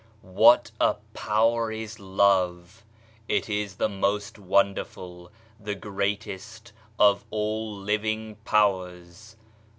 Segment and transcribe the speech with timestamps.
[0.25, 2.83] HAT a power is Love!
[3.27, 9.35] It is the most wonderful, the greatest of all living powers.